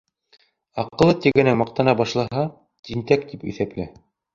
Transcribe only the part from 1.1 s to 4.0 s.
тигәнең маҡтана башлаһа, тинтәк тип иҫәплә.